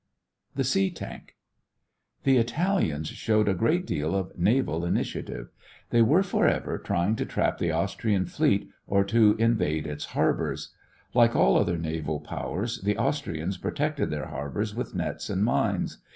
[0.55, 1.35] THE SEA TANK
[2.23, 5.49] The Italians showed a great deal of naval initiative.
[5.91, 10.73] They were forever trying to trap the Austrian fleet or to invade its harbors.
[11.13, 15.99] Like all other naval powers, the Austrians protected their harbors with nets and mines.